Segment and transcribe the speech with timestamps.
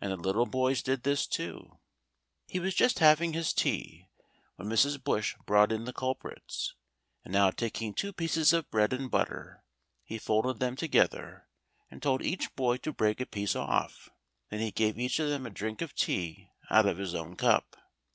[0.00, 1.80] And the little boys did this too.
[2.46, 4.08] He was just having his tea
[4.56, 5.04] when Mrs.
[5.04, 6.74] Bush brought in the culprits,
[7.26, 9.62] and now taking two pieces of bread and butter,
[10.02, 11.46] he folded them together
[11.90, 14.08] and told each boy to break a piece off.
[14.48, 17.76] Then he gave each of them a drink of tea out of his own cup.